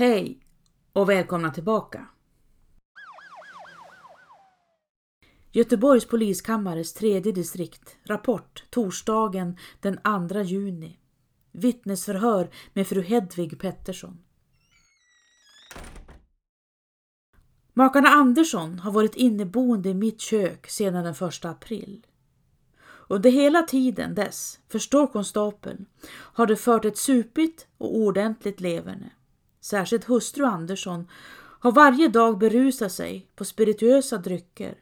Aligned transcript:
Hej 0.00 0.40
och 0.92 1.08
välkomna 1.08 1.50
tillbaka. 1.50 2.06
Göteborgs 5.52 6.06
poliskammares 6.08 6.94
tredje 6.94 7.32
distrikt. 7.32 7.96
Rapport 8.04 8.64
torsdagen 8.70 9.56
den 9.80 10.28
2 10.28 10.40
juni. 10.40 10.98
Vittnesförhör 11.52 12.50
med 12.74 12.86
fru 12.86 13.02
Hedvig 13.02 13.60
Pettersson. 13.60 14.18
Makarna 17.72 18.08
Andersson 18.08 18.78
har 18.78 18.92
varit 18.92 19.14
inneboende 19.14 19.88
i 19.88 19.94
mitt 19.94 20.20
kök 20.20 20.66
sedan 20.66 21.04
den 21.04 21.28
1 21.28 21.44
april. 21.44 22.06
Under 23.08 23.30
hela 23.30 23.62
tiden 23.62 24.14
dess, 24.14 24.60
förstår 24.68 25.06
konstapeln, 25.06 25.86
har 26.08 26.46
de 26.46 26.56
fört 26.56 26.84
ett 26.84 26.98
supigt 26.98 27.66
och 27.78 27.96
ordentligt 27.96 28.60
leverne. 28.60 29.10
Särskilt 29.70 30.04
hustru 30.04 30.44
Andersson 30.44 31.08
har 31.60 31.72
varje 31.72 32.08
dag 32.08 32.38
berusat 32.38 32.92
sig 32.92 33.28
på 33.36 33.44
spirituösa 33.44 34.18
drycker 34.18 34.74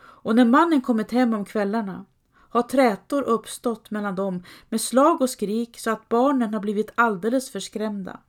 och 0.00 0.36
när 0.36 0.44
mannen 0.44 0.80
kommit 0.80 1.12
hem 1.12 1.34
om 1.34 1.44
kvällarna 1.44 2.04
har 2.34 2.62
trätor 2.62 3.22
uppstått 3.22 3.90
mellan 3.90 4.14
dem 4.14 4.42
med 4.68 4.80
slag 4.80 5.20
och 5.20 5.30
skrik 5.30 5.78
så 5.78 5.90
att 5.90 6.08
barnen 6.08 6.54
har 6.54 6.60
blivit 6.60 6.92
alldeles 6.94 7.50
förskrämda. 7.50 8.20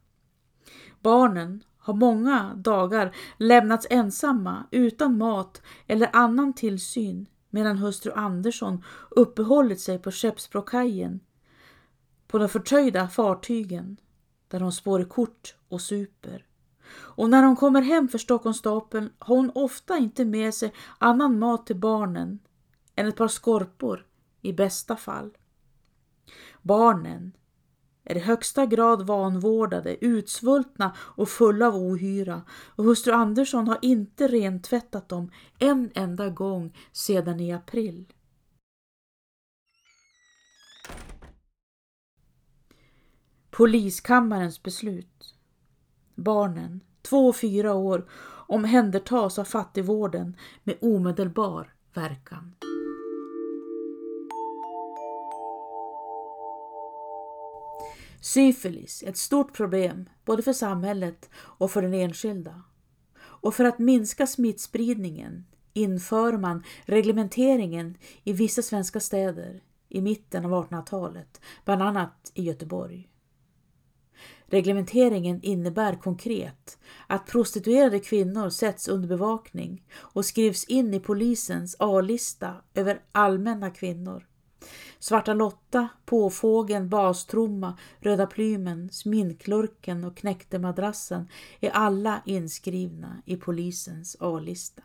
Barnen 1.02 1.64
har 1.78 1.94
många 1.94 2.54
dagar 2.55 3.16
lämnats 3.38 3.88
ensamma 3.90 4.64
utan 4.72 5.18
mat 5.18 5.62
eller 5.88 6.10
annan 6.14 6.54
tillsyn 6.54 7.26
medan 7.50 7.78
hustru 7.78 8.12
Andersson 8.12 8.84
uppehållit 9.10 9.80
sig 9.80 10.00
på 10.00 10.12
Skeppsbrokajen 10.12 11.20
på 12.28 12.38
de 12.38 12.50
förtöjda 12.50 13.08
fartygen 13.08 13.98
där 14.52 14.60
hon 14.60 14.71
spår 14.71 15.04
kort 15.04 15.55
och 15.70 15.82
super. 15.82 16.46
Och 16.94 17.30
när 17.30 17.44
hon 17.44 17.55
kommer 17.55 17.82
hem 17.82 18.07
för 18.07 18.18
Stockholmsstapeln 18.18 19.10
har 19.20 19.35
hon 19.35 19.52
ofta 19.55 19.98
inte 19.98 20.26
med 20.26 20.54
sig 20.54 20.74
annan 20.98 21.40
mat 21.40 21.66
till 21.66 21.80
barnen 21.80 22.40
än 22.96 23.07
ett 23.07 23.16
par 23.16 23.27
skorpor 23.27 24.05
i 24.41 24.54
bästa 24.54 24.96
fall. 24.96 25.38
Barnen 26.62 27.32
är 28.04 28.16
i 28.16 28.20
högsta 28.20 28.66
grad 28.66 29.07
vanvårdade, 29.07 30.05
utsvultna 30.05 30.96
och 30.98 31.29
fulla 31.29 31.68
av 31.68 31.76
ohyra 31.76 32.41
och 32.76 32.84
hustru 32.84 33.13
Andersson 33.13 33.68
har 33.68 33.77
inte 33.82 34.27
rentvättat 34.27 35.10
dem 35.10 35.32
en 35.60 35.91
enda 35.96 36.29
gång 36.29 36.77
sedan 36.91 37.40
i 37.40 37.54
april. 37.54 38.13
Poliskammarens 43.62 44.63
beslut. 44.63 45.35
Barnen, 46.15 46.79
två 47.01 47.27
och 47.27 47.35
fyra 47.35 47.73
år, 47.73 48.09
omhändertas 48.48 49.40
av 49.40 49.43
fattigvården 49.43 50.37
med 50.63 50.77
omedelbar 50.81 51.73
verkan. 51.93 52.55
Syfilis 58.21 59.04
är 59.04 59.09
ett 59.09 59.17
stort 59.17 59.54
problem 59.54 60.09
både 60.26 60.43
för 60.43 60.54
samhället 60.54 61.29
och 61.35 61.71
för 61.71 61.82
den 61.82 61.93
enskilda. 61.93 62.63
Och 63.20 63.55
för 63.55 63.63
att 63.63 63.79
minska 63.79 64.28
smittspridningen 64.28 65.45
inför 65.73 66.38
man 66.38 66.63
reglementeringen 66.85 67.97
i 68.23 68.34
vissa 68.34 68.62
svenska 68.62 69.00
städer 69.00 69.63
i 69.89 70.01
mitten 70.01 70.45
av 70.45 70.51
1800-talet, 70.51 71.41
bland 71.66 71.81
annat 71.81 72.31
i 72.34 72.44
Göteborg. 72.44 73.10
Reglementeringen 74.52 75.41
innebär 75.41 75.96
konkret 75.96 76.78
att 77.07 77.25
prostituerade 77.25 78.00
kvinnor 78.00 78.50
sätts 78.50 78.88
under 78.88 79.07
bevakning 79.07 79.84
och 79.94 80.25
skrivs 80.25 80.63
in 80.63 80.94
i 80.94 81.00
polisens 81.00 81.75
A-lista 81.79 82.56
över 82.73 83.01
allmänna 83.12 83.69
kvinnor. 83.69 84.28
Svarta 85.00 85.34
Lotta, 85.34 85.89
Påfågeln, 86.06 86.89
Bastromma, 86.89 87.78
Röda 88.00 88.28
Plymen, 88.28 88.89
Sminklurken 88.91 90.03
och 90.03 90.17
Knäktemadrassen 90.17 91.28
är 91.59 91.69
alla 91.69 92.22
inskrivna 92.25 93.22
i 93.25 93.38
polisens 93.38 94.18
A-lista. 94.19 94.83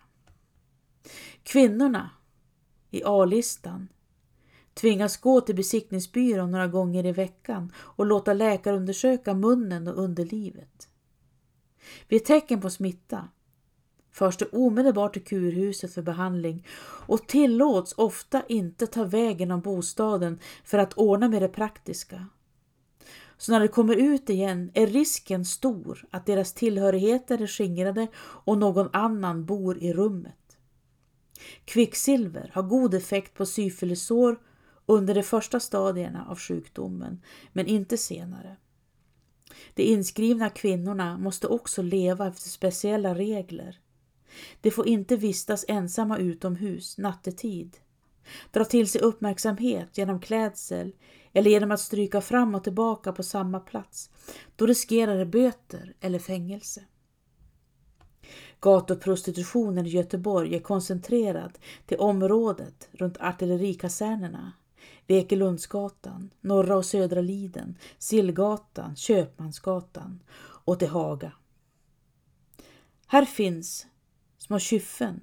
Kvinnorna 1.43 2.11
i 2.91 3.03
A-listan 3.05 3.89
tvingas 4.81 5.17
gå 5.17 5.41
till 5.41 5.55
besiktningsbyrån 5.55 6.51
några 6.51 6.67
gånger 6.67 7.07
i 7.07 7.13
veckan 7.13 7.73
och 7.77 8.07
låta 8.07 8.33
läkare 8.33 8.77
undersöka 8.77 9.35
munnen 9.35 9.89
och 9.89 9.99
underlivet. 9.99 10.89
Vid 12.09 12.25
tecken 12.25 12.61
på 12.61 12.71
smitta 12.71 13.29
förs 14.13 14.37
det 14.37 14.47
omedelbart 14.53 15.13
till 15.13 15.25
kurhuset 15.25 15.95
för 15.95 16.03
behandling 16.03 16.67
och 17.07 17.27
tillåts 17.27 17.95
ofta 17.97 18.43
inte 18.49 18.87
ta 18.87 19.05
vägen 19.05 19.51
om 19.51 19.61
bostaden 19.61 20.39
för 20.65 20.79
att 20.79 20.93
ordna 20.93 21.29
med 21.29 21.43
det 21.43 21.49
praktiska. 21.49 22.27
Så 23.39 23.53
när 23.53 23.61
de 23.61 23.69
kommer 23.69 23.97
ut 23.97 24.31
igen 24.31 24.71
är 24.75 24.87
risken 24.87 25.45
stor 25.45 26.07
att 26.11 26.27
deras 26.27 26.53
tillhörigheter 26.53 27.43
är 27.43 27.47
skingrade 27.47 28.07
och 28.17 28.59
någon 28.59 28.89
annan 28.93 29.45
bor 29.45 29.79
i 29.79 29.93
rummet. 29.93 30.59
Kvicksilver 31.65 32.51
har 32.55 32.63
god 32.63 32.95
effekt 32.95 33.35
på 33.35 33.47
syfilisår 33.47 34.39
under 34.87 35.15
de 35.15 35.23
första 35.23 35.61
stadierna 35.61 36.27
av 36.29 36.39
sjukdomen, 36.39 37.23
men 37.53 37.67
inte 37.67 37.99
senare. 37.99 38.57
De 39.75 39.83
inskrivna 39.83 40.51
kvinnorna 40.51 41.19
måste 41.19 41.47
också 41.47 41.83
leva 41.83 42.27
efter 42.27 42.49
speciella 42.49 43.15
regler. 43.15 43.81
De 44.61 44.71
får 44.71 44.89
inte 44.89 45.17
vistas 45.17 45.65
ensamma 45.69 46.19
utomhus 46.19 46.99
nattetid, 46.99 47.77
dra 48.51 48.65
till 48.65 48.89
sig 48.89 49.01
uppmärksamhet 49.01 49.99
genom 49.99 50.21
klädsel 50.21 50.93
eller 51.33 51.51
genom 51.51 51.71
att 51.71 51.81
stryka 51.81 52.21
fram 52.21 52.55
och 52.55 52.65
tillbaka 52.65 53.13
på 53.13 53.23
samma 53.23 53.61
plats. 53.61 54.11
Då 54.57 54.67
riskerar 54.67 55.19
de 55.19 55.25
böter 55.25 55.95
eller 56.01 56.19
fängelse. 56.19 56.85
Gatuprostitutionen 58.61 59.87
i 59.87 59.89
Göteborg 59.89 60.55
är 60.55 60.61
koncentrerad 60.61 61.59
till 61.87 61.99
området 61.99 62.89
runt 62.93 63.17
artillerikasernerna 63.21 64.53
Vekelundsgatan, 65.07 66.31
Norra 66.41 66.77
och 66.77 66.85
Södra 66.85 67.21
Liden, 67.21 67.79
Sillgatan, 67.99 68.97
Köpmansgatan 68.97 70.23
och 70.65 70.79
till 70.79 70.89
Haga. 70.89 71.33
Här 73.07 73.25
finns 73.25 73.87
små 74.39 74.59
kyffen 74.59 75.21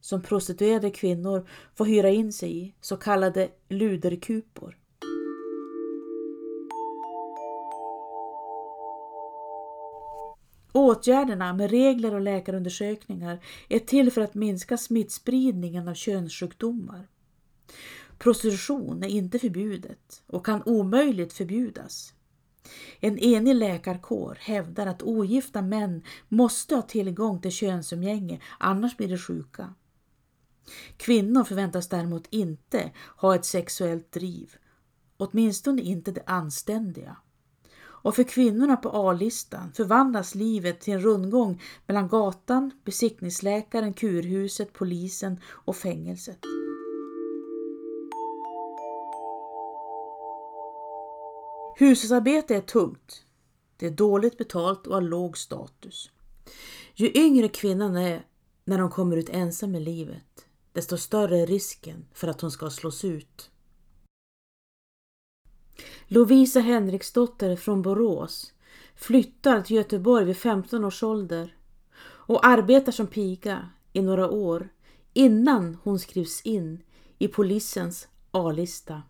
som 0.00 0.22
prostituerade 0.22 0.90
kvinnor 0.90 1.48
får 1.74 1.84
hyra 1.84 2.10
in 2.10 2.32
sig 2.32 2.58
i, 2.58 2.74
så 2.80 2.96
kallade 2.96 3.48
luderkupor. 3.68 4.78
Åtgärderna 10.72 11.52
med 11.52 11.70
regler 11.70 12.14
och 12.14 12.20
läkarundersökningar 12.20 13.44
är 13.68 13.78
till 13.78 14.10
för 14.10 14.20
att 14.20 14.34
minska 14.34 14.76
smittspridningen 14.76 15.88
av 15.88 15.94
könssjukdomar. 15.94 17.08
Prostitution 18.18 19.02
är 19.02 19.08
inte 19.08 19.38
förbjudet 19.38 20.22
och 20.26 20.46
kan 20.46 20.62
omöjligt 20.66 21.32
förbjudas. 21.32 22.14
En 23.00 23.18
enig 23.18 23.54
läkarkår 23.54 24.38
hävdar 24.40 24.86
att 24.86 25.02
ogifta 25.02 25.62
män 25.62 26.02
måste 26.28 26.74
ha 26.74 26.82
tillgång 26.82 27.40
till 27.40 27.52
könsumgänge, 27.52 28.40
annars 28.58 28.96
blir 28.96 29.08
de 29.08 29.18
sjuka. 29.18 29.74
Kvinnor 30.96 31.44
förväntas 31.44 31.88
däremot 31.88 32.26
inte 32.30 32.92
ha 33.16 33.34
ett 33.34 33.44
sexuellt 33.44 34.12
driv, 34.12 34.56
åtminstone 35.16 35.82
inte 35.82 36.12
det 36.12 36.22
anständiga. 36.26 37.16
Och 37.76 38.14
för 38.14 38.22
kvinnorna 38.22 38.76
på 38.76 38.90
A-listan 38.90 39.72
förvandlas 39.72 40.34
livet 40.34 40.80
till 40.80 40.94
en 40.94 41.00
rundgång 41.00 41.62
mellan 41.86 42.08
gatan, 42.08 42.70
besiktningsläkaren, 42.84 43.92
kurhuset, 43.92 44.72
polisen 44.72 45.40
och 45.46 45.76
fängelset. 45.76 46.38
Hushållsarbete 51.76 52.56
är 52.56 52.60
tungt. 52.60 53.24
Det 53.76 53.86
är 53.86 53.90
dåligt 53.90 54.38
betalt 54.38 54.86
och 54.86 54.94
har 54.94 55.00
låg 55.00 55.38
status. 55.38 56.10
Ju 56.94 57.10
yngre 57.14 57.48
kvinnan 57.48 57.96
är 57.96 58.26
när 58.64 58.78
hon 58.78 58.90
kommer 58.90 59.16
ut 59.16 59.28
ensam 59.28 59.74
i 59.74 59.80
livet, 59.80 60.46
desto 60.72 60.96
större 60.96 61.38
är 61.38 61.46
risken 61.46 62.06
för 62.12 62.28
att 62.28 62.40
hon 62.40 62.50
ska 62.50 62.70
slås 62.70 63.04
ut. 63.04 63.50
Lovisa 66.06 66.60
Henriksdotter 66.60 67.56
från 67.56 67.82
Borås 67.82 68.52
flyttar 68.96 69.62
till 69.62 69.76
Göteborg 69.76 70.24
vid 70.24 70.36
15 70.36 70.84
års 70.84 71.02
ålder 71.02 71.56
och 72.00 72.46
arbetar 72.46 72.92
som 72.92 73.06
piga 73.06 73.70
i 73.92 74.02
några 74.02 74.30
år 74.30 74.68
innan 75.12 75.78
hon 75.82 75.98
skrivs 75.98 76.42
in 76.42 76.82
i 77.18 77.28
polisens 77.28 78.08
A-lista. 78.30 79.02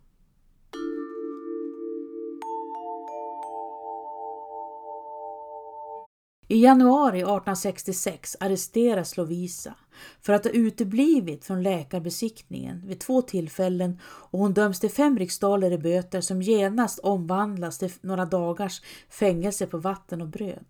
I 6.49 6.65
januari 6.65 7.19
1866 7.19 8.37
arresteras 8.41 9.17
Lovisa 9.17 9.75
för 10.21 10.33
att 10.33 10.45
ha 10.45 10.51
uteblivit 10.51 11.45
från 11.45 11.63
läkarbesiktningen 11.63 12.83
vid 12.87 13.01
två 13.01 13.23
tillfällen 13.23 13.99
och 14.05 14.39
hon 14.39 14.55
döms 14.55 14.81
till 14.81 14.91
fem 14.91 15.19
riksdaler 15.19 15.71
i 15.71 15.79
böter 15.79 16.21
som 16.21 16.43
genast 16.43 16.99
omvandlas 16.99 17.79
till 17.79 17.93
några 18.01 18.25
dagars 18.25 18.83
fängelse 19.09 19.67
på 19.67 19.79
vatten 19.79 20.23
och 20.23 20.29
bröd. 20.29 20.67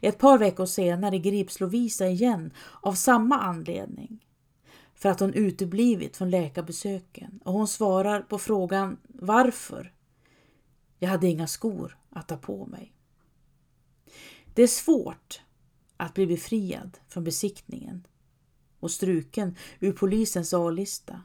Ett 0.00 0.18
par 0.18 0.38
veckor 0.38 0.66
senare 0.66 1.18
grips 1.18 1.60
Lovisa 1.60 2.06
igen 2.06 2.50
av 2.80 2.92
samma 2.92 3.38
anledning 3.38 4.26
för 4.94 5.08
att 5.08 5.20
hon 5.20 5.34
uteblivit 5.34 6.16
från 6.16 6.30
läkarbesöken 6.30 7.40
och 7.44 7.52
hon 7.52 7.68
svarar 7.68 8.20
på 8.20 8.38
frågan 8.38 8.96
varför. 9.08 9.92
Jag 10.98 11.08
hade 11.08 11.26
inga 11.26 11.46
skor 11.46 11.98
att 12.10 12.28
ta 12.28 12.36
på 12.36 12.66
mig. 12.66 12.95
Det 14.56 14.62
är 14.62 14.66
svårt 14.66 15.40
att 15.96 16.14
bli 16.14 16.26
befriad 16.26 16.98
från 17.08 17.24
besiktningen 17.24 18.06
och 18.80 18.90
struken 18.90 19.56
ur 19.80 19.92
polisens 19.92 20.54
A-lista. 20.54 21.22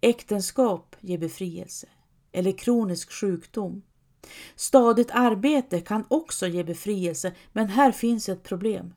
Äktenskap 0.00 0.96
ger 1.00 1.18
befrielse 1.18 1.86
eller 2.32 2.52
kronisk 2.52 3.12
sjukdom. 3.12 3.82
Stadigt 4.56 5.10
arbete 5.10 5.80
kan 5.80 6.04
också 6.08 6.46
ge 6.46 6.64
befrielse, 6.64 7.32
men 7.52 7.68
här 7.68 7.92
finns 7.92 8.28
ett 8.28 8.42
problem. 8.42 8.94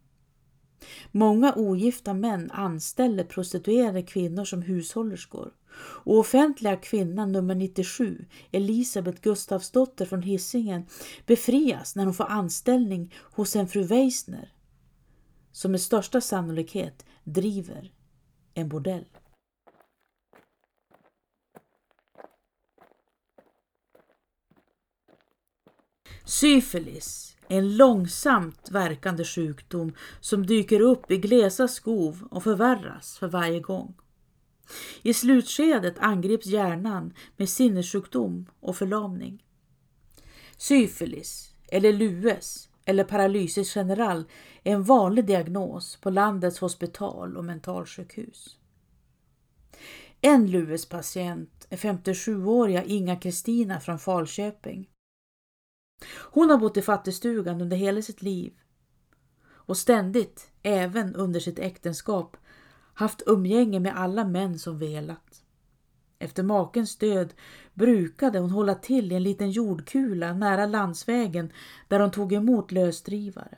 Många 1.11 1.53
ogifta 1.55 2.13
män 2.13 2.51
anställer 2.51 3.23
prostituerade 3.23 4.03
kvinnor 4.03 4.45
som 4.45 4.61
hushållerskor. 4.61 5.53
Och 5.77 6.17
offentliga 6.17 6.75
kvinnan 6.75 7.31
nummer 7.31 7.55
97, 7.55 8.25
Elisabeth 8.51 9.21
Gustavsdotter 9.21 10.05
från 10.05 10.21
Hisingen, 10.21 10.85
befrias 11.25 11.95
när 11.95 12.05
hon 12.05 12.13
får 12.13 12.31
anställning 12.31 13.13
hos 13.31 13.55
en 13.55 13.67
fru 13.67 13.83
Weisner 13.83 14.53
som 15.51 15.71
med 15.71 15.81
största 15.81 16.21
sannolikhet 16.21 17.05
driver 17.23 17.91
en 18.53 18.69
bordell. 18.69 19.05
Syfilis 26.25 27.32
en 27.47 27.77
långsamt 27.77 28.71
verkande 28.71 29.23
sjukdom 29.23 29.93
som 30.19 30.45
dyker 30.45 30.79
upp 30.79 31.11
i 31.11 31.17
glesa 31.17 31.67
skov 31.67 32.27
och 32.31 32.43
förvärras 32.43 33.17
för 33.17 33.27
varje 33.27 33.59
gång. 33.59 33.95
I 35.01 35.13
slutskedet 35.13 35.99
angrips 35.99 36.45
hjärnan 36.45 37.13
med 37.37 37.49
sinnessjukdom 37.49 38.45
och 38.59 38.75
förlamning. 38.77 39.43
Syfilis, 40.57 41.53
eller 41.67 41.93
lues, 41.93 42.69
eller 42.85 43.03
paralysis 43.03 43.75
general 43.75 44.23
är 44.63 44.73
en 44.73 44.83
vanlig 44.83 45.25
diagnos 45.25 45.97
på 46.01 46.09
landets 46.09 46.59
hospital 46.59 47.37
och 47.37 47.45
mentalsjukhus. 47.45 48.57
En 50.21 50.51
lues-patient 50.51 51.67
är 51.69 51.77
57-åriga 51.77 52.83
Inga 52.83 53.15
Kristina 53.15 53.79
från 53.79 53.99
Falköping. 53.99 54.89
Hon 56.09 56.49
har 56.49 56.57
bott 56.57 56.77
i 56.77 56.81
fattigstugan 56.81 57.61
under 57.61 57.77
hela 57.77 58.01
sitt 58.01 58.21
liv 58.21 58.53
och 59.65 59.77
ständigt, 59.77 60.51
även 60.63 61.15
under 61.15 61.39
sitt 61.39 61.59
äktenskap, 61.59 62.37
haft 62.93 63.21
umgänge 63.25 63.79
med 63.79 63.99
alla 63.99 64.25
män 64.25 64.59
som 64.59 64.79
velat. 64.79 65.43
Efter 66.19 66.43
makens 66.43 66.95
död 66.95 67.33
brukade 67.73 68.39
hon 68.39 68.49
hålla 68.49 68.75
till 68.75 69.11
i 69.11 69.15
en 69.15 69.23
liten 69.23 69.51
jordkula 69.51 70.33
nära 70.33 70.65
landsvägen 70.65 71.51
där 71.87 71.99
hon 71.99 72.11
tog 72.11 72.33
emot 72.33 72.71
lösdrivare. 72.71 73.57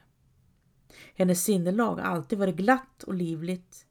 Hennes 1.15 1.43
sinnelag 1.43 1.95
har 1.95 2.01
alltid 2.01 2.39
varit 2.39 2.55
glatt 2.55 3.03
och 3.03 3.13
livligt. 3.13 3.85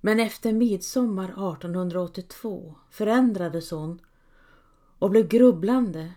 Men 0.00 0.20
efter 0.20 0.52
midsommar 0.52 1.24
1882 1.24 2.74
förändrades 2.90 3.70
hon 3.70 4.00
och 4.98 5.10
blev 5.10 5.28
grubblande 5.28 6.12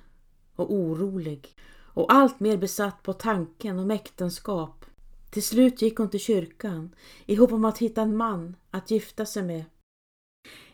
och 0.58 0.74
orolig 0.74 1.56
och 1.98 2.14
allt 2.14 2.40
mer 2.40 2.58
besatt 2.58 3.04
på 3.04 3.14
tanken 3.14 3.80
om 3.80 3.92
äktenskap. 3.92 4.86
Till 5.30 5.44
slut 5.44 5.82
gick 5.82 5.98
hon 5.98 6.10
till 6.10 6.20
kyrkan 6.20 6.96
i 7.26 7.36
hopp 7.36 7.52
om 7.52 7.66
att 7.66 7.78
hitta 7.78 8.02
en 8.02 8.18
man 8.18 8.56
att 8.72 8.92
gifta 8.92 9.26
sig 9.26 9.44
med. 9.44 9.66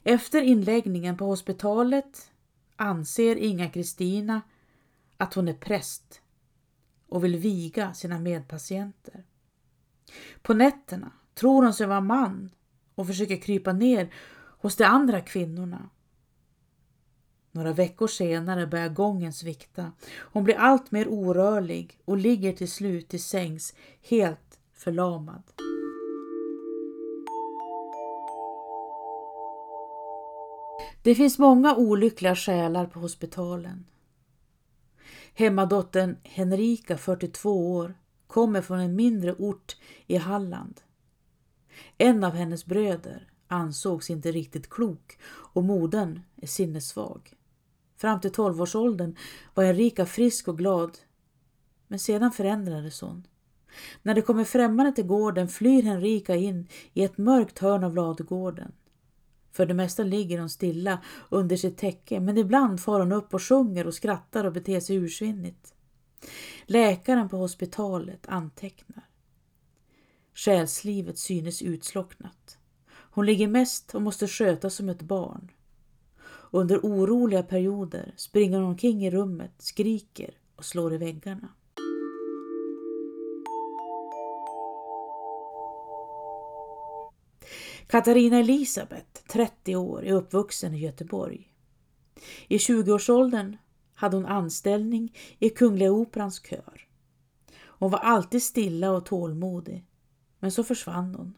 Efter 0.04 0.42
inläggningen 0.42 1.18
på 1.18 1.26
hospitalet 1.26 2.32
anser 2.76 3.36
Inga 3.36 3.70
Kristina 3.70 4.42
att 5.18 5.34
hon 5.34 5.48
är 5.48 5.54
präst 5.54 6.22
och 7.08 7.24
vill 7.24 7.38
viga 7.38 7.94
sina 7.94 8.20
medpatienter. 8.20 9.24
På 10.42 10.54
nätterna 10.54 11.12
tror 11.34 11.64
hon 11.64 11.74
sig 11.74 11.88
vara 11.88 12.02
man 12.02 12.52
och 12.96 13.08
försöker 13.08 13.38
krypa 13.38 13.74
ner 13.74 14.14
hos 14.60 14.76
de 14.76 14.84
andra 14.84 15.22
kvinnorna. 15.22 15.90
Några 17.56 17.74
veckor 17.74 18.08
senare 18.08 18.68
börjar 18.68 18.90
gången 18.90 19.34
svikta. 19.34 19.92
Hon 20.16 20.44
blir 20.44 20.56
allt 20.56 20.92
mer 20.92 21.08
orörlig 21.08 22.00
och 22.06 22.18
ligger 22.18 22.54
till 22.54 22.72
slut 22.72 23.10
till 23.10 23.24
sängs 23.24 23.74
helt 24.02 24.60
förlamad. 24.74 25.44
Det 31.04 31.16
finns 31.16 31.40
många 31.40 31.76
olyckliga 31.76 32.36
själar 32.36 32.86
på 32.86 33.00
hospitalen. 33.00 33.86
Hemmadottern 35.34 36.18
Henrika, 36.24 36.98
42 36.98 37.76
år, 37.76 37.94
kommer 38.28 38.62
från 38.62 38.80
en 38.80 38.96
mindre 38.96 39.34
ort 39.34 39.78
i 40.08 40.18
Halland. 40.18 40.82
En 41.98 42.24
av 42.24 42.34
hennes 42.34 42.66
bröder 42.66 43.32
ansågs 43.48 44.10
inte 44.10 44.32
riktigt 44.32 44.70
klok 44.70 45.18
och 45.26 45.64
modern 45.64 46.20
är 46.36 46.48
sinnessvag. 46.48 47.34
Fram 48.04 48.22
till 48.22 48.32
12-årsåldern 48.32 49.16
var 49.54 49.64
Enrika 49.64 50.06
frisk 50.06 50.48
och 50.48 50.58
glad. 50.58 50.98
Men 51.88 52.00
sedan 52.00 52.32
förändrades 52.32 53.02
hon. 53.02 53.28
När 54.02 54.16
det 54.16 54.22
kommer 54.22 54.44
främmande 54.44 54.92
till 54.92 55.06
gården 55.06 55.48
flyr 55.48 55.84
Henrika 55.84 56.36
in 56.36 56.68
i 56.94 57.04
ett 57.04 57.18
mörkt 57.18 57.60
hörn 57.60 57.84
av 57.84 57.96
ladugården. 57.96 58.72
För 59.52 59.66
det 59.66 59.74
mesta 59.74 60.04
ligger 60.04 60.40
hon 60.40 60.50
stilla 60.50 61.00
under 61.30 61.58
sitt 61.58 61.78
täcke 61.78 62.20
men 62.20 62.38
ibland 62.38 62.82
far 62.82 63.00
hon 63.00 63.12
upp 63.12 63.34
och 63.34 63.44
sjunger 63.44 63.88
och 63.88 63.94
skrattar 63.94 64.46
och 64.46 64.54
beter 64.54 64.80
sig 64.80 64.96
ursinnigt. 64.96 65.74
Läkaren 66.66 67.30
på 67.30 67.38
hospitalet 67.38 68.28
antecknar. 68.28 69.04
Själslivet 70.34 71.18
synes 71.18 71.62
utslocknat. 71.62 72.58
Hon 72.90 73.26
ligger 73.26 73.48
mest 73.48 73.96
och 73.96 74.02
måste 74.02 74.28
skötas 74.28 74.76
som 74.76 74.90
ett 74.90 75.02
barn. 75.02 75.52
Under 76.56 76.80
oroliga 76.84 77.44
perioder 77.44 78.14
springer 78.18 78.58
hon 78.60 78.70
omkring 78.70 79.06
i 79.06 79.12
rummet, 79.12 79.52
skriker 79.58 80.38
och 80.56 80.66
slår 80.66 80.94
i 80.94 80.98
väggarna. 80.98 81.50
Katarina 87.88 88.38
Elisabeth, 88.40 89.24
30 89.28 89.76
år, 89.76 90.06
är 90.06 90.14
uppvuxen 90.14 90.74
i 90.74 90.80
Göteborg. 90.80 91.54
I 92.48 92.58
20-årsåldern 92.58 93.58
hade 93.94 94.18
hon 94.18 94.26
anställning 94.26 95.18
i 95.40 95.50
Kungliga 95.50 95.92
Operans 95.92 96.42
kör. 96.50 96.88
Hon 97.66 97.92
var 97.92 98.00
alltid 98.00 98.44
stilla 98.44 98.92
och 98.92 99.06
tålmodig, 99.06 99.86
men 100.40 100.52
så 100.52 100.64
försvann 100.64 101.16
hon. 101.16 101.34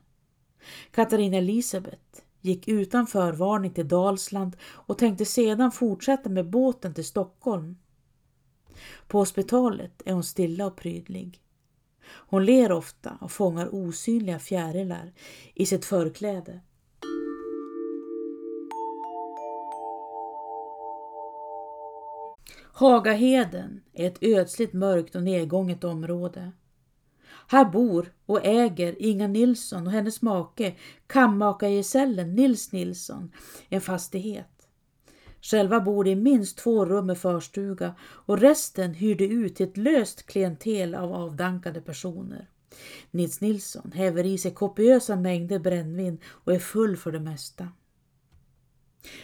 Katarina 0.91 1.37
Elisabeth 1.37 2.24
gick 2.45 2.67
utan 2.67 3.07
förvarning 3.07 3.73
till 3.73 3.87
Dalsland 3.87 4.57
och 4.63 4.97
tänkte 4.97 5.25
sedan 5.25 5.71
fortsätta 5.71 6.29
med 6.29 6.49
båten 6.49 6.93
till 6.93 7.05
Stockholm. 7.05 7.77
På 9.07 9.17
hospitalet 9.17 10.01
är 10.05 10.13
hon 10.13 10.23
stilla 10.23 10.65
och 10.65 10.75
prydlig. 10.75 11.41
Hon 12.07 12.45
ler 12.45 12.71
ofta 12.71 13.17
och 13.21 13.31
fångar 13.31 13.75
osynliga 13.75 14.39
fjärilar 14.39 15.13
i 15.53 15.65
sitt 15.65 15.85
förkläde. 15.85 16.59
Hagaheden 22.73 23.83
är 23.93 24.07
ett 24.07 24.23
ödsligt 24.23 24.73
mörkt 24.73 25.15
och 25.15 25.23
nedgånget 25.23 25.83
område. 25.83 26.51
Här 27.47 27.65
bor 27.65 28.13
och 28.25 28.45
äger 28.45 28.95
Inga 28.99 29.27
Nilsson 29.27 29.87
och 29.87 29.93
hennes 29.93 30.21
make, 30.21 30.75
kammakargesällen 31.07 32.35
Nils 32.35 32.71
Nilsson, 32.71 33.31
en 33.69 33.81
fastighet. 33.81 34.67
Själva 35.41 35.79
bor 35.79 36.03
de 36.03 36.11
i 36.11 36.15
minst 36.15 36.57
två 36.57 36.85
rum 36.85 37.05
med 37.05 37.17
förstuga 37.17 37.95
och 38.01 38.39
resten 38.39 38.93
hyr 38.93 39.15
de 39.15 39.25
ut 39.25 39.55
till 39.55 39.67
ett 39.67 39.77
löst 39.77 40.25
klientel 40.25 40.95
av 40.95 41.13
avdankade 41.13 41.81
personer. 41.81 42.49
Nils 43.11 43.41
Nilsson 43.41 43.91
häver 43.95 44.25
i 44.25 44.37
sig 44.37 44.53
kopiösa 44.53 45.15
mängder 45.15 45.59
brännvin 45.59 46.17
och 46.25 46.53
är 46.53 46.59
full 46.59 46.97
för 46.97 47.11
det 47.11 47.19
mesta. 47.19 47.69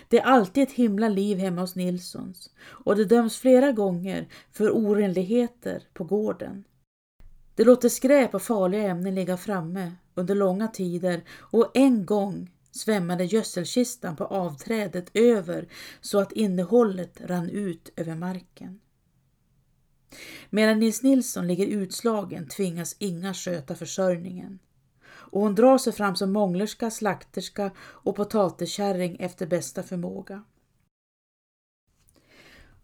Det 0.08 0.20
är 0.20 0.24
alltid 0.24 0.64
ett 0.64 0.72
himla 0.72 1.10
liv 1.10 1.38
hemma 1.38 1.62
hos 1.62 1.76
Nilssons 1.76 2.50
och 2.64 2.96
det 2.96 3.06
döms 3.06 3.38
flera 3.38 3.72
gånger 3.72 4.28
för 4.52 4.70
orenligheter 4.70 5.84
på 5.94 6.04
gården. 6.04 6.64
De 7.62 7.66
låter 7.66 7.90
skräp 7.90 8.34
och 8.34 8.42
farliga 8.42 8.84
ämnen 8.84 9.16
ligga 9.16 9.38
framme 9.38 9.92
under 10.16 10.36
långa 10.36 10.68
tider 10.68 11.24
och 11.40 11.72
en 11.74 12.06
gång 12.06 12.52
svämmade 12.72 13.26
gödselkistan 13.26 14.16
på 14.16 14.26
avträdet 14.26 15.12
över 15.14 15.68
så 16.02 16.20
att 16.20 16.32
innehållet 16.32 17.22
rann 17.22 17.50
ut 17.50 17.94
över 17.96 18.16
marken. 18.16 18.80
Medan 20.50 20.80
Nils 20.80 21.04
Nilsson 21.04 21.48
ligger 21.48 21.68
utslagen 21.68 22.48
tvingas 22.48 22.96
Inga 23.00 23.34
sköta 23.34 23.76
försörjningen 23.76 24.60
och 25.04 25.42
hon 25.42 25.56
drar 25.56 25.78
sig 25.78 25.94
fram 25.94 26.16
som 26.16 26.32
månglerska, 26.32 26.92
slakterska 26.92 27.72
och 27.80 28.16
potatiskärring 28.16 29.18
efter 29.20 29.48
bästa 29.48 29.84
förmåga. 29.84 30.44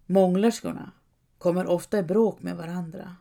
Månglerskorna 0.06 0.92
kommer 1.38 1.68
ofta 1.68 2.00
i 2.00 2.04
bråk 2.04 2.42
med 2.42 2.58
varandra. 2.58 3.16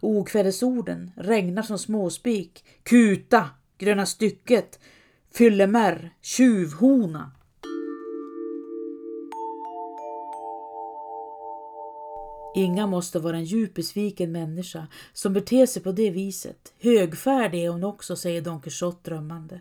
Okvädesorden 0.00 1.10
regnar 1.16 1.62
som 1.62 1.78
småspik. 1.78 2.64
Kuta, 2.82 3.50
gröna 3.78 4.06
stycket, 4.06 4.78
fyllemärr, 5.34 6.14
tjuvhona. 6.20 7.32
Inga 12.56 12.86
måste 12.86 13.18
vara 13.18 13.36
en 13.36 13.44
djupt 13.44 13.74
besviken 13.74 14.32
människa 14.32 14.86
som 15.12 15.32
beter 15.32 15.66
sig 15.66 15.82
på 15.82 15.92
det 15.92 16.10
viset. 16.10 16.72
Högfärdig 16.80 17.64
är 17.64 17.70
hon 17.70 17.84
också, 17.84 18.16
säger 18.16 18.42
Don 18.42 18.60
Quixote 18.60 19.10
drömmande. 19.10 19.60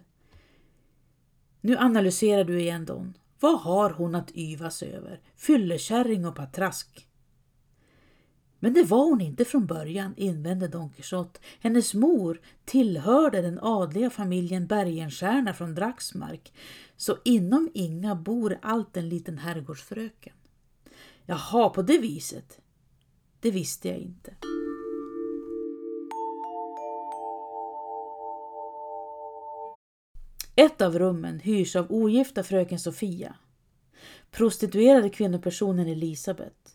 Nu 1.62 1.78
analyserar 1.78 2.44
du 2.44 2.60
igen 2.60 2.86
Don. 2.86 3.18
Vad 3.40 3.60
har 3.60 3.90
hon 3.90 4.16
att 4.16 4.36
yvas 4.36 4.84
över? 4.84 5.22
Fyllekärring 5.38 6.26
och 6.26 6.36
patrask. 6.36 7.08
Men 8.64 8.74
det 8.74 8.84
var 8.84 9.06
hon 9.06 9.22
inte 9.22 9.46
från 9.46 9.66
början, 9.66 10.14
invände 10.18 10.68
Don 10.68 10.90
Quixote. 10.90 11.40
Hennes 11.60 11.94
mor 11.94 12.42
tillhörde 12.66 13.42
den 13.42 13.60
adliga 13.62 14.10
familjen 14.10 14.68
Bergenstierna 14.68 15.54
från 15.54 15.76
Draxmark, 15.76 16.54
så 16.98 17.18
inom 17.26 17.70
Inga 17.74 18.16
bor 18.16 18.60
allt 18.62 18.98
en 18.98 19.10
liten 19.10 19.38
herrgårdsfröken. 19.38 20.34
Jaha, 21.26 21.70
på 21.70 21.82
det 21.82 21.98
viset. 21.98 22.60
Det 23.40 23.52
visste 23.52 23.88
jag 23.88 23.98
inte. 23.98 24.36
Ett 30.56 30.82
av 30.82 31.00
rummen 31.00 31.40
hyrs 31.40 31.76
av 31.76 31.86
ogifta 31.90 32.44
fröken 32.44 32.80
Sofia, 32.80 33.36
prostituerade 34.32 35.10
kvinnopersonen 35.10 35.88
Elisabeth, 35.88 36.73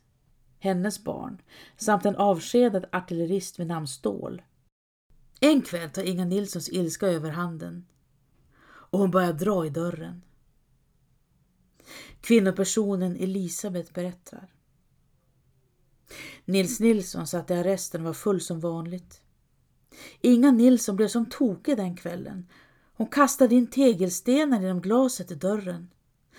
hennes 0.59 1.05
barn 1.05 1.43
samt 1.77 2.07
en 2.07 2.17
avskedad 2.17 2.87
artillerist 2.93 3.61
vid 3.61 3.67
namn 3.67 3.87
Stål. 3.87 4.43
En 5.41 5.63
kväll 5.63 5.91
tar 5.91 6.03
Inga 6.03 6.25
Nilssons 6.25 6.69
ilska 6.69 7.07
överhanden 7.07 7.87
och 8.63 8.99
hon 8.99 9.11
börjar 9.11 9.33
dra 9.33 9.67
i 9.67 9.71
dörren. 9.71 10.23
Kvinnopersonen 12.21 13.17
Elisabeth 13.17 13.93
berättar. 13.93 14.55
Nils 16.45 16.81
Nilsson 16.81 17.27
satt 17.27 17.51
i 17.51 17.55
arresten 17.55 18.01
och 18.01 18.07
var 18.07 18.13
full 18.13 18.41
som 18.41 18.61
vanligt. 18.61 19.21
Inga 20.21 20.51
Nilsson 20.51 20.97
blev 20.97 21.09
som 21.09 21.27
tokig 21.27 21.77
den 21.77 21.97
kvällen. 21.97 22.47
Hon 22.93 23.07
kastade 23.07 23.55
in 23.55 23.67
tegelstenar 23.67 24.61
genom 24.61 24.81
glaset 24.81 25.31
i 25.31 25.35
dörren. 25.35 25.91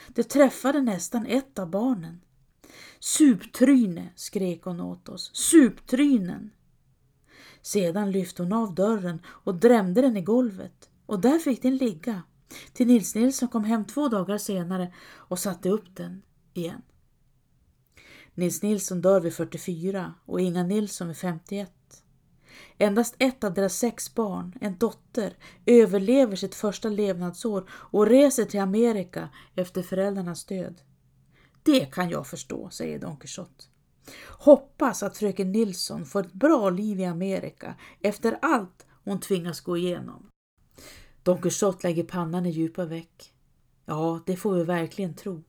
Det 0.07 0.23
träffade 0.23 0.81
nästan 0.81 1.25
ett 1.25 1.59
av 1.59 1.69
barnen. 1.69 2.21
Suptryne, 2.99 4.09
skrek 4.15 4.63
hon 4.63 4.81
åt 4.81 5.09
oss. 5.09 5.31
Suptrynen! 5.33 6.51
Sedan 7.61 8.11
lyfte 8.11 8.43
hon 8.43 8.53
av 8.53 8.75
dörren 8.75 9.21
och 9.25 9.55
drämde 9.55 10.01
den 10.01 10.17
i 10.17 10.21
golvet 10.21 10.89
och 11.05 11.19
där 11.19 11.39
fick 11.39 11.61
den 11.61 11.77
ligga 11.77 12.23
till 12.73 12.87
Nils 12.87 13.15
Nilsson 13.15 13.49
kom 13.49 13.63
hem 13.63 13.85
två 13.85 14.07
dagar 14.07 14.37
senare 14.37 14.93
och 15.01 15.39
satte 15.39 15.69
upp 15.69 15.95
den 15.95 16.21
igen. 16.53 16.81
Nils 18.33 18.61
Nilsson 18.61 19.01
dör 19.01 19.21
vid 19.21 19.33
44 19.33 20.13
och 20.25 20.41
Inga 20.41 20.63
Nilsson 20.63 21.07
vid 21.07 21.17
51. 21.17 21.71
Endast 22.77 23.15
ett 23.19 23.43
av 23.43 23.53
deras 23.53 23.77
sex 23.77 24.15
barn, 24.15 24.53
en 24.61 24.77
dotter, 24.77 25.37
överlever 25.65 26.35
sitt 26.35 26.55
första 26.55 26.89
levnadsår 26.89 27.69
och 27.71 28.07
reser 28.07 28.45
till 28.45 28.59
Amerika 28.59 29.29
efter 29.55 29.81
föräldrarnas 29.81 30.45
död. 30.45 30.81
Det 31.63 31.85
kan 31.85 32.09
jag 32.09 32.27
förstå, 32.27 32.69
säger 32.69 32.99
Don 32.99 33.17
Quixote. 33.17 33.63
Hoppas 34.27 35.03
att 35.03 35.17
fröken 35.17 35.51
Nilsson 35.51 36.05
får 36.05 36.19
ett 36.25 36.33
bra 36.33 36.69
liv 36.69 36.99
i 36.99 37.05
Amerika 37.05 37.75
efter 38.01 38.39
allt 38.41 38.85
hon 39.03 39.19
tvingas 39.19 39.61
gå 39.61 39.77
igenom. 39.77 40.29
Don 41.23 41.41
Quixote 41.41 41.87
lägger 41.87 42.03
pannan 42.03 42.45
i 42.45 42.49
djupa 42.49 42.85
veck. 42.85 43.33
Ja, 43.85 44.23
det 44.25 44.35
får 44.35 44.55
vi 44.55 44.63
verkligen 44.63 45.15
tro. 45.15 45.43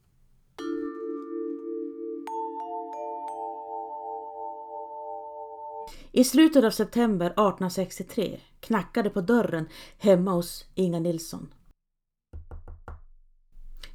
I 6.12 6.25
slutet 6.25 6.64
av 6.64 6.71
september 6.71 7.26
1863 7.26 8.40
knackade 8.61 9.11
på 9.11 9.21
dörren 9.21 9.69
hemma 9.99 10.33
hos 10.33 10.64
Inga 10.75 10.99
Nilsson. 11.00 11.55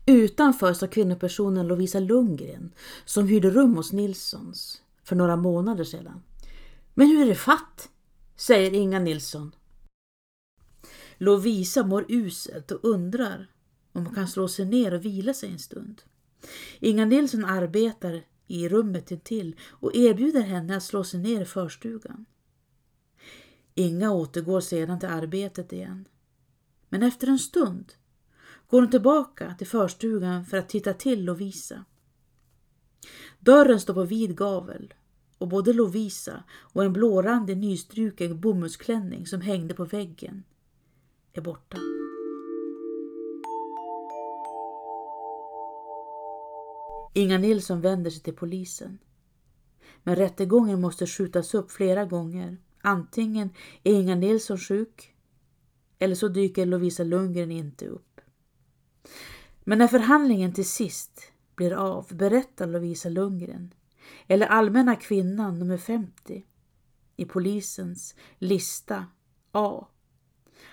Utanför 0.05 0.73
står 0.73 0.87
kvinnopersonen 0.87 1.67
Lovisa 1.67 1.99
Lundgren 1.99 2.73
som 3.05 3.27
hyrde 3.27 3.49
rum 3.49 3.75
hos 3.75 3.91
Nilssons 3.91 4.81
för 5.03 5.15
några 5.15 5.35
månader 5.35 5.83
sedan. 5.83 6.21
Men 6.93 7.07
hur 7.07 7.21
är 7.21 7.25
det 7.25 7.35
fatt? 7.35 7.89
säger 8.35 8.73
Inga 8.73 8.99
Nilsson. 8.99 9.55
Lovisa 11.17 11.83
mår 11.83 12.05
uselt 12.09 12.71
och 12.71 12.79
undrar 12.83 13.51
om 13.91 14.05
hon 14.05 14.15
kan 14.15 14.27
slå 14.27 14.47
sig 14.47 14.65
ner 14.65 14.93
och 14.93 15.05
vila 15.05 15.33
sig 15.33 15.51
en 15.51 15.59
stund. 15.59 16.01
Inga 16.79 17.05
Nilsson 17.05 17.45
arbetar 17.45 18.23
i 18.47 18.69
rummet 18.69 19.11
intill 19.11 19.55
och 19.69 19.95
erbjuder 19.95 20.41
henne 20.41 20.77
att 20.77 20.83
slå 20.83 21.03
sig 21.03 21.19
ner 21.19 21.41
i 21.41 21.45
förstugan. 21.45 22.25
Inga 23.75 24.11
återgår 24.11 24.61
sedan 24.61 24.99
till 24.99 25.09
arbetet 25.09 25.73
igen. 25.73 26.07
Men 26.89 27.03
efter 27.03 27.27
en 27.27 27.39
stund 27.39 27.93
går 28.69 28.81
hon 28.81 28.89
tillbaka 28.89 29.55
till 29.57 29.67
förstugan 29.67 30.45
för 30.45 30.57
att 30.57 30.69
titta 30.69 30.93
till 30.93 31.25
Lovisa. 31.25 31.85
Dörren 33.39 33.79
står 33.79 33.93
på 33.93 34.03
vid 34.03 34.37
gavel 34.37 34.93
och 35.37 35.47
både 35.47 35.73
Lovisa 35.73 36.43
och 36.51 36.83
en 36.83 36.93
blårandig 36.93 37.57
nystruken 37.57 38.39
bomullsklänning 38.39 39.27
som 39.27 39.41
hängde 39.41 39.73
på 39.73 39.85
väggen 39.85 40.43
är 41.33 41.41
borta. 41.41 41.77
Inga 47.13 47.37
Nilsson 47.37 47.81
vänder 47.81 48.11
sig 48.11 48.23
till 48.23 48.35
polisen. 48.35 48.97
Men 50.03 50.15
rättegången 50.15 50.81
måste 50.81 51.07
skjutas 51.07 51.53
upp 51.53 51.71
flera 51.71 52.05
gånger. 52.05 52.57
Antingen 52.81 53.49
är 53.83 53.93
Inga 53.93 54.15
Nilsson 54.15 54.57
sjuk 54.57 55.13
eller 55.99 56.15
så 56.15 56.27
dyker 56.27 56.65
Lovisa 56.65 57.03
Lundgren 57.03 57.51
inte 57.51 57.87
upp. 57.87 58.14
Men 59.67 59.77
när 59.77 59.87
förhandlingen 59.87 60.53
till 60.53 60.69
sist 60.69 61.21
blir 61.55 61.73
av 61.73 62.07
berättar 62.11 62.67
Lovisa 62.67 63.09
Lundgren, 63.09 63.73
eller 64.27 64.47
Allmänna 64.47 64.95
kvinnan 64.95 65.59
nummer 65.59 65.77
50, 65.77 66.45
i 67.15 67.25
polisens 67.25 68.15
lista 68.39 69.05
A 69.51 69.87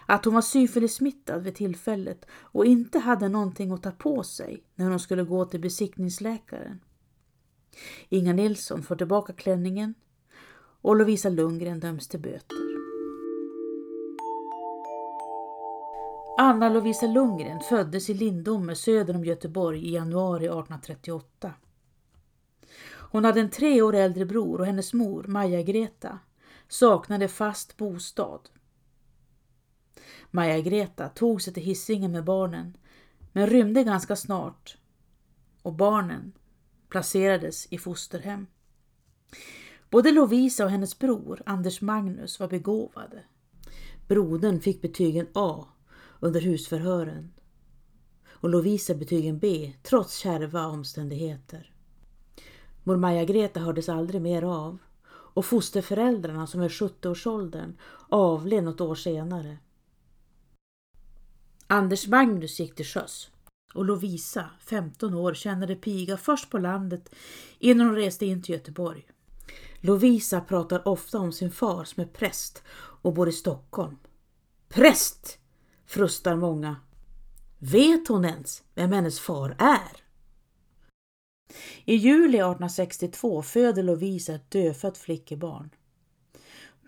att 0.06 0.24
hon 0.24 0.34
var 0.34 0.42
syfilissmittad 0.42 1.42
vid 1.42 1.54
tillfället 1.54 2.26
och 2.32 2.66
inte 2.66 2.98
hade 2.98 3.28
någonting 3.28 3.72
att 3.72 3.82
ta 3.82 3.90
på 3.90 4.22
sig 4.22 4.64
när 4.74 4.90
hon 4.90 5.00
skulle 5.00 5.24
gå 5.24 5.44
till 5.44 5.60
besiktningsläkaren. 5.60 6.80
Inga 8.08 8.32
Nilsson 8.32 8.82
får 8.82 8.96
tillbaka 8.96 9.32
klänningen 9.32 9.94
och 10.82 10.96
Lovisa 10.96 11.28
Lundgren 11.28 11.80
döms 11.80 12.08
till 12.08 12.20
böter. 12.20 12.61
Anna 16.36 16.68
Lovisa 16.68 17.06
Lundgren 17.06 17.60
föddes 17.60 18.10
i 18.10 18.14
Lindome 18.14 18.74
söder 18.74 19.16
om 19.16 19.24
Göteborg 19.24 19.88
i 19.88 19.94
januari 19.94 20.44
1838. 20.44 21.54
Hon 22.90 23.24
hade 23.24 23.40
en 23.40 23.50
tre 23.50 23.82
år 23.82 23.94
äldre 23.94 24.24
bror 24.24 24.60
och 24.60 24.66
hennes 24.66 24.92
mor, 24.92 25.24
Maja-Greta, 25.28 26.18
saknade 26.68 27.28
fast 27.28 27.76
bostad. 27.76 28.48
Maja-Greta 30.30 31.08
tog 31.08 31.42
sig 31.42 31.54
till 31.54 31.62
Hisingen 31.62 32.12
med 32.12 32.24
barnen 32.24 32.76
men 33.32 33.46
rymde 33.46 33.84
ganska 33.84 34.16
snart 34.16 34.76
och 35.62 35.72
barnen 35.72 36.32
placerades 36.88 37.66
i 37.70 37.78
fosterhem. 37.78 38.46
Både 39.90 40.12
Lovisa 40.12 40.64
och 40.64 40.70
hennes 40.70 40.98
bror 40.98 41.42
Anders 41.46 41.80
Magnus 41.80 42.40
var 42.40 42.48
begåvade. 42.48 43.24
Brodern 44.08 44.60
fick 44.60 44.82
betygen 44.82 45.26
A 45.32 45.66
under 46.22 46.40
husförhören 46.40 47.32
och 48.30 48.48
Lovisa 48.48 48.94
betygen 48.94 49.38
B 49.38 49.72
trots 49.82 50.16
kärva 50.16 50.66
omständigheter. 50.66 51.74
Mor 52.84 52.96
Maja-Greta 52.96 53.60
hördes 53.60 53.88
aldrig 53.88 54.22
mer 54.22 54.42
av 54.42 54.78
och 55.08 55.44
fosterföräldrarna 55.44 56.46
som 56.46 56.60
är 56.60 56.68
70-årsåldern 56.68 57.76
avled 58.08 58.64
något 58.64 58.80
år 58.80 58.94
senare. 58.94 59.58
Anders 61.66 62.08
Magnus 62.08 62.60
gick 62.60 62.74
till 62.74 62.86
sjöss 62.86 63.30
och 63.74 63.84
Lovisa, 63.84 64.50
15 64.60 65.14
år, 65.14 65.34
tjänade 65.34 65.76
piga 65.76 66.16
först 66.16 66.50
på 66.50 66.58
landet 66.58 67.14
innan 67.58 67.86
hon 67.86 67.96
reste 67.96 68.26
in 68.26 68.42
till 68.42 68.54
Göteborg. 68.54 69.06
Lovisa 69.80 70.40
pratar 70.40 70.88
ofta 70.88 71.18
om 71.18 71.32
sin 71.32 71.50
far 71.50 71.84
som 71.84 72.02
är 72.02 72.08
präst 72.08 72.62
och 73.02 73.14
bor 73.14 73.28
i 73.28 73.32
Stockholm. 73.32 73.96
Präst! 74.68 75.41
Frustar 75.92 76.36
många. 76.36 76.76
Vet 77.58 78.08
hon 78.08 78.24
ens 78.24 78.62
vem 78.74 78.92
hennes 78.92 79.20
far 79.20 79.56
är? 79.58 80.02
I 81.84 81.94
juli 81.94 82.38
1862 82.38 83.42
föder 83.42 83.82
Lovisa 83.82 84.34
ett 84.34 84.50
dödfött 84.50 84.98
flickebarn. 84.98 85.70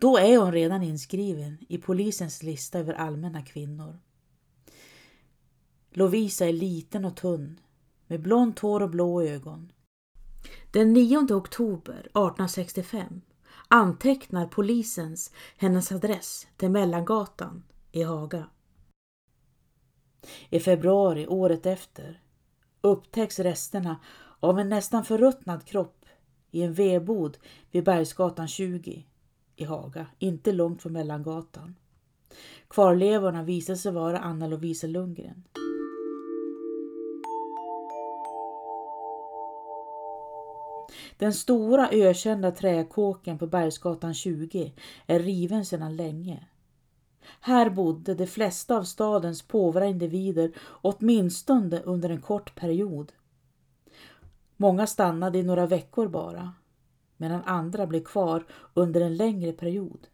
Då 0.00 0.18
är 0.18 0.38
hon 0.38 0.52
redan 0.52 0.82
inskriven 0.82 1.58
i 1.68 1.78
polisens 1.78 2.42
lista 2.42 2.78
över 2.78 2.94
allmänna 2.94 3.42
kvinnor. 3.42 3.98
Lovisa 5.90 6.46
är 6.46 6.52
liten 6.52 7.04
och 7.04 7.16
tunn 7.16 7.60
med 8.06 8.22
blont 8.22 8.58
hår 8.58 8.82
och 8.82 8.90
blå 8.90 9.22
ögon. 9.22 9.72
Den 10.70 10.92
9 10.92 11.18
oktober 11.18 11.98
1865 11.98 13.20
antecknar 13.68 14.46
polisens 14.46 15.32
hennes 15.56 15.92
adress 15.92 16.46
till 16.56 16.70
Mellangatan 16.70 17.62
i 17.92 18.02
Haga. 18.02 18.48
I 20.50 20.60
februari 20.60 21.26
året 21.26 21.66
efter 21.66 22.20
upptäcks 22.80 23.38
resterna 23.38 23.96
av 24.40 24.58
en 24.58 24.68
nästan 24.68 25.04
förruttnad 25.04 25.64
kropp 25.64 26.06
i 26.50 26.62
en 26.62 26.74
vedbod 26.74 27.36
vid 27.70 27.84
Bergsgatan 27.84 28.48
20 28.48 29.06
i 29.56 29.64
Haga, 29.64 30.06
inte 30.18 30.52
långt 30.52 30.82
från 30.82 30.92
Mellangatan. 30.92 31.74
Kvarlevorna 32.68 33.42
visar 33.42 33.74
sig 33.74 33.92
vara 33.92 34.18
Anna 34.18 34.46
Lovisa 34.46 34.86
Lundgren. 34.86 35.44
Den 41.18 41.32
stora 41.34 41.88
ökända 41.92 42.50
träkåken 42.50 43.38
på 43.38 43.46
Bergsgatan 43.46 44.14
20 44.14 44.72
är 45.06 45.18
riven 45.18 45.64
sedan 45.64 45.96
länge. 45.96 46.46
Här 47.40 47.70
bodde 47.70 48.14
de 48.14 48.26
flesta 48.26 48.76
av 48.76 48.82
stadens 48.82 49.42
påvra 49.42 49.86
individer 49.86 50.52
åtminstone 50.82 51.80
under 51.80 52.10
en 52.10 52.20
kort 52.20 52.54
period. 52.54 53.12
Många 54.56 54.86
stannade 54.86 55.38
i 55.38 55.42
några 55.42 55.66
veckor 55.66 56.08
bara, 56.08 56.52
medan 57.16 57.42
andra 57.44 57.86
blev 57.86 58.04
kvar 58.04 58.46
under 58.74 59.00
en 59.00 59.16
längre 59.16 59.52
period. 59.52 60.06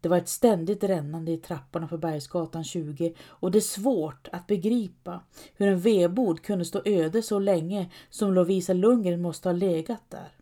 Det 0.00 0.08
var 0.08 0.16
ett 0.16 0.28
ständigt 0.28 0.84
rännande 0.84 1.32
i 1.32 1.36
trapporna 1.36 1.88
på 1.88 1.98
Bergsgatan 1.98 2.64
20 2.64 3.14
och 3.20 3.50
det 3.50 3.58
är 3.58 3.60
svårt 3.60 4.28
att 4.32 4.46
begripa 4.46 5.20
hur 5.54 5.68
en 5.68 5.80
vedbod 5.80 6.42
kunde 6.42 6.64
stå 6.64 6.82
öde 6.84 7.22
så 7.22 7.38
länge 7.38 7.90
som 8.10 8.34
Lovisa 8.34 8.72
Lundgren 8.72 9.22
måste 9.22 9.48
ha 9.48 9.52
legat 9.52 10.02
där. 10.10 10.39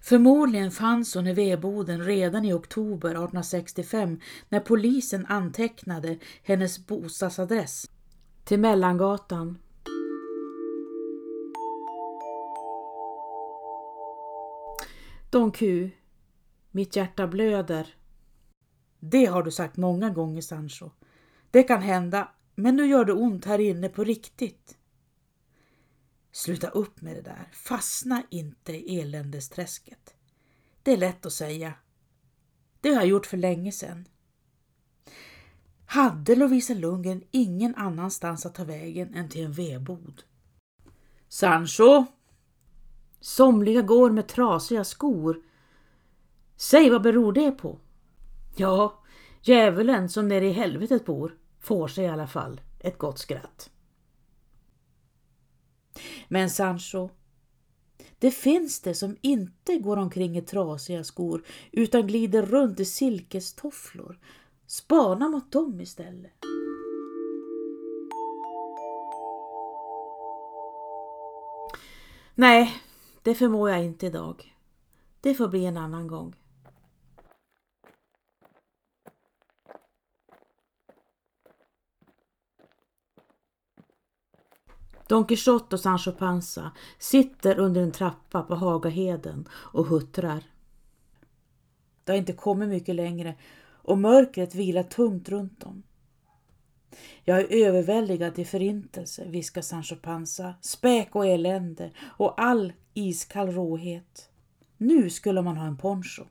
Förmodligen 0.00 0.70
fanns 0.70 1.14
hon 1.14 1.26
i 1.26 1.32
vedboden 1.32 2.04
redan 2.04 2.44
i 2.44 2.52
oktober 2.52 3.10
1865 3.10 4.20
när 4.48 4.60
polisen 4.60 5.26
antecknade 5.26 6.18
hennes 6.42 6.86
bostadsadress 6.86 7.90
till 8.44 8.60
Mellangatan. 8.60 9.58
Don 15.30 15.52
Q, 15.52 15.90
mitt 16.70 16.96
hjärta 16.96 17.26
blöder. 17.26 17.94
Det 19.00 19.24
har 19.24 19.42
du 19.42 19.50
sagt 19.50 19.76
många 19.76 20.10
gånger 20.10 20.40
Sancho. 20.40 20.90
Det 21.50 21.62
kan 21.62 21.82
hända, 21.82 22.28
men 22.54 22.76
nu 22.76 22.86
gör 22.86 23.04
det 23.04 23.12
ont 23.12 23.44
här 23.44 23.58
inne 23.58 23.88
på 23.88 24.04
riktigt. 24.04 24.78
Sluta 26.36 26.68
upp 26.68 27.00
med 27.00 27.16
det 27.16 27.22
där. 27.22 27.48
Fastna 27.52 28.22
inte 28.30 28.72
i 28.72 29.00
eländesträsket. 29.00 30.14
Det 30.82 30.92
är 30.92 30.96
lätt 30.96 31.26
att 31.26 31.32
säga. 31.32 31.74
Det 32.80 32.88
har 32.88 32.96
jag 32.96 33.06
gjort 33.06 33.26
för 33.26 33.36
länge 33.36 33.72
sedan. 33.72 34.08
Hade 35.86 36.36
Lovisa 36.36 36.74
Lundgren 36.74 37.22
ingen 37.30 37.74
annanstans 37.74 38.46
att 38.46 38.54
ta 38.54 38.64
vägen 38.64 39.14
än 39.14 39.28
till 39.28 39.44
en 39.44 39.52
vedbod? 39.52 40.22
Sancho! 41.28 42.04
Somliga 43.20 43.82
går 43.82 44.10
med 44.10 44.28
trasiga 44.28 44.84
skor. 44.84 45.42
Säg, 46.56 46.90
vad 46.90 47.02
beror 47.02 47.32
det 47.32 47.50
på? 47.50 47.78
Ja, 48.56 49.02
djävulen 49.42 50.08
som 50.08 50.28
nere 50.28 50.46
i 50.46 50.52
helvetet 50.52 51.04
bor 51.04 51.38
får 51.60 51.88
sig 51.88 52.04
i 52.04 52.08
alla 52.08 52.26
fall 52.26 52.60
ett 52.80 52.98
gott 52.98 53.18
skratt. 53.18 53.70
Men 56.28 56.50
Sancho, 56.50 57.08
det 58.18 58.30
finns 58.30 58.80
det 58.80 58.94
som 58.94 59.16
inte 59.20 59.78
går 59.78 59.96
omkring 59.96 60.36
i 60.36 60.42
trasiga 60.42 61.04
skor 61.04 61.44
utan 61.72 62.06
glider 62.06 62.42
runt 62.42 62.80
i 62.80 62.84
silkestofflor. 62.84 64.18
Spana 64.66 65.28
mot 65.28 65.52
dem 65.52 65.80
istället. 65.80 66.32
Nej, 72.34 72.82
det 73.22 73.34
förmår 73.34 73.70
jag 73.70 73.84
inte 73.84 74.06
idag. 74.06 74.54
Det 75.20 75.34
får 75.34 75.48
bli 75.48 75.64
en 75.64 75.76
annan 75.76 76.06
gång. 76.06 76.34
Don 85.08 85.24
Quixote 85.24 85.76
och 85.76 85.80
Sancho 85.80 86.12
Panza 86.12 86.72
sitter 86.98 87.58
under 87.58 87.82
en 87.82 87.92
trappa 87.92 88.42
på 88.42 88.54
Hagaheden 88.54 89.48
och 89.52 89.86
huttrar. 89.86 90.44
Det 92.04 92.12
har 92.12 92.18
inte 92.18 92.32
kommit 92.32 92.68
mycket 92.68 92.94
längre 92.94 93.34
och 93.82 93.98
mörkret 93.98 94.54
vilar 94.54 94.82
tungt 94.82 95.28
runt 95.28 95.60
dem. 95.60 95.82
Jag 97.24 97.40
är 97.40 97.66
överväldigad 97.66 98.34
till 98.34 98.46
förintelse, 98.46 99.28
viskar 99.28 99.62
Sancho 99.62 99.96
Panza, 99.96 100.54
späk 100.60 101.16
och 101.16 101.26
elände 101.26 101.90
och 102.00 102.40
all 102.40 102.72
iskall 102.94 103.50
råhet. 103.50 104.30
Nu 104.76 105.10
skulle 105.10 105.42
man 105.42 105.56
ha 105.56 105.66
en 105.66 105.76
poncho. 105.76 106.24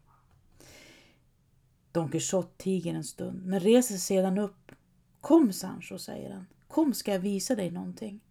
Don 1.92 2.10
Quixote 2.10 2.58
tiger 2.58 2.94
en 2.94 3.04
stund, 3.04 3.46
men 3.46 3.60
reser 3.60 3.98
sedan 3.98 4.38
upp. 4.38 4.72
Kom 5.22 5.54
Sancho, 5.54 5.98
säger 5.98 6.34
han. 6.34 6.46
Kom 6.68 6.94
ska 6.94 7.12
jag 7.12 7.20
visa 7.20 7.56
dig 7.56 7.72
någonting. 7.72 8.25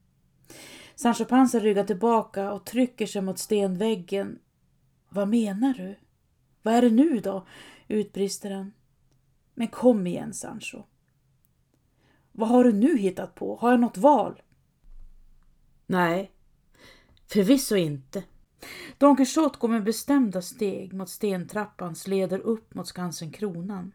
Sancho 0.94 1.24
Panza 1.24 1.58
ryggar 1.58 1.84
tillbaka 1.84 2.52
och 2.52 2.64
trycker 2.64 3.06
sig 3.06 3.22
mot 3.22 3.38
stenväggen. 3.38 4.38
Vad 5.08 5.28
menar 5.28 5.74
du? 5.74 5.96
Vad 6.62 6.74
är 6.74 6.82
det 6.82 6.90
nu 6.90 7.20
då? 7.20 7.46
utbrister 7.88 8.50
han. 8.50 8.72
Men 9.54 9.68
kom 9.68 10.06
igen 10.06 10.34
Sancho. 10.34 10.82
Vad 12.32 12.48
har 12.48 12.64
du 12.64 12.72
nu 12.72 12.98
hittat 12.98 13.34
på? 13.34 13.56
Har 13.56 13.70
jag 13.70 13.80
något 13.80 13.96
val? 13.96 14.42
Nej, 15.86 16.32
förvisso 17.26 17.76
inte. 17.76 18.24
Don 18.98 19.16
Quixote 19.16 19.58
går 19.58 19.68
med 19.68 19.84
bestämda 19.84 20.42
steg 20.42 20.92
mot 20.92 21.08
stentrappan 21.08 21.94
leder 22.06 22.38
upp 22.38 22.74
mot 22.74 22.86
skansen 22.86 23.30
Kronan. 23.30 23.92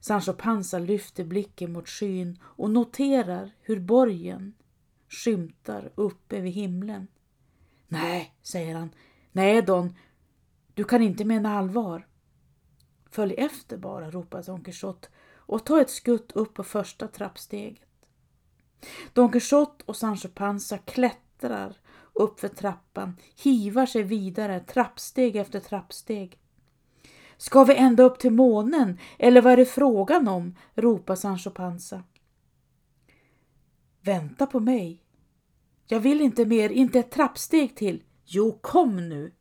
Sancho 0.00 0.32
Panza 0.32 0.78
lyfter 0.78 1.24
blicken 1.24 1.72
mot 1.72 1.88
skyn 1.88 2.38
och 2.42 2.70
noterar 2.70 3.50
hur 3.60 3.80
borgen 3.80 4.54
skymtar 5.12 5.92
uppe 5.94 6.40
vid 6.40 6.52
himlen. 6.52 7.06
Nej, 7.88 8.34
säger 8.42 8.74
han. 8.74 8.90
Nej, 9.32 9.62
Don, 9.62 9.94
du 10.74 10.84
kan 10.84 11.02
inte 11.02 11.24
mena 11.24 11.58
allvar. 11.58 12.06
Följ 13.10 13.34
efter 13.34 13.76
bara, 13.76 14.10
ropar 14.10 14.42
Don 14.42 14.64
Quixote 14.64 15.08
och 15.34 15.66
ta 15.66 15.80
ett 15.80 15.90
skutt 15.90 16.32
upp 16.32 16.54
på 16.54 16.64
första 16.64 17.08
trappsteget. 17.08 17.88
Don 19.12 19.32
Quixote 19.32 19.84
och 19.86 19.96
Sancho 19.96 20.28
Panza 20.28 20.78
klättrar 20.78 21.76
upp 22.12 22.40
för 22.40 22.48
trappan, 22.48 23.16
hivar 23.42 23.86
sig 23.86 24.02
vidare 24.02 24.60
trappsteg 24.60 25.36
efter 25.36 25.60
trappsteg. 25.60 26.38
Ska 27.36 27.64
vi 27.64 27.76
ända 27.76 28.02
upp 28.02 28.18
till 28.18 28.32
månen 28.32 28.98
eller 29.18 29.42
vad 29.42 29.52
är 29.52 29.56
det 29.56 29.64
frågan 29.64 30.28
om? 30.28 30.56
ropar 30.74 31.14
Sancho 31.14 31.50
Panza. 31.50 32.02
Vänta 34.00 34.46
på 34.46 34.60
mig. 34.60 35.01
Jag 35.86 36.00
vill 36.00 36.20
inte 36.20 36.46
mer, 36.46 36.70
inte 36.70 36.98
ett 36.98 37.10
trappsteg 37.10 37.76
till. 37.76 38.02
Jo, 38.24 38.58
kom 38.62 39.08
nu. 39.08 39.32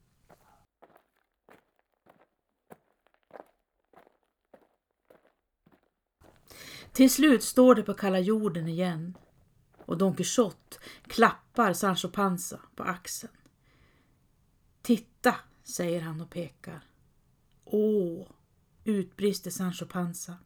Till 6.92 7.12
slut 7.12 7.44
står 7.44 7.76
det 7.76 7.84
på 7.84 7.94
kalla 7.94 8.20
jorden 8.20 8.68
igen 8.68 9.18
och 9.86 9.98
Don 9.98 10.16
Quixote 10.16 10.78
klappar 11.04 11.74
Sancho 11.74 12.10
Panza 12.10 12.60
på 12.76 12.84
axeln. 12.84 13.34
Titta, 14.82 15.36
säger 15.64 16.02
han 16.02 16.22
och 16.22 16.30
pekar. 16.30 16.84
Åh, 17.66 18.28
utbrister 18.84 19.52
Sancho 19.52 19.86
Panza. 19.86 20.38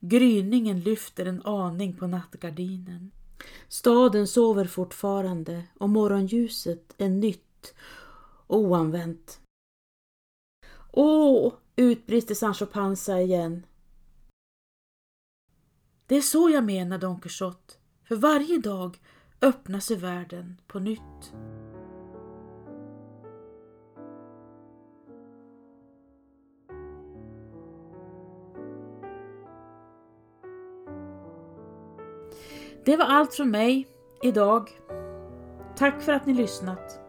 Gryningen 0.00 0.80
lyfter 0.80 1.26
en 1.26 1.42
aning 1.42 1.96
på 1.96 2.06
nattgardinen. 2.06 3.10
Staden 3.68 4.26
sover 4.26 4.64
fortfarande 4.64 5.64
och 5.78 5.90
morgonljuset 5.90 6.94
är 6.98 7.08
nytt 7.08 7.74
och 8.46 8.58
oanvänt. 8.58 9.40
Åh, 10.92 11.52
utbrister 11.76 12.34
Sancho 12.34 12.66
Panza 12.66 13.20
igen. 13.20 13.66
Det 16.06 16.16
är 16.16 16.22
så 16.22 16.50
jag 16.50 16.64
menar, 16.64 16.98
Don 16.98 17.20
Quixote. 17.20 17.74
För 18.04 18.16
varje 18.16 18.58
dag 18.58 19.00
öppnar 19.40 19.80
sig 19.80 19.96
världen 19.96 20.60
på 20.66 20.78
nytt. 20.78 21.32
Det 32.84 32.96
var 32.96 33.04
allt 33.04 33.34
från 33.34 33.50
mig 33.50 33.88
idag. 34.22 34.70
Tack 35.76 36.02
för 36.02 36.12
att 36.12 36.26
ni 36.26 36.34
lyssnat. 36.34 37.00